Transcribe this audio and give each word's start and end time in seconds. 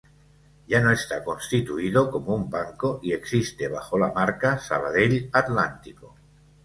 Ya 0.65 0.81
no 0.81 0.89
está 0.91 1.23
constituido 1.23 2.09
como 2.09 2.33
un 2.33 2.49
banco 2.49 2.99
y 3.03 3.13
existe 3.13 3.67
bajo 3.67 3.99
la 3.99 4.11
marca 4.11 4.57
"Sabadell 4.57 5.29
Atlántico". 5.31 6.15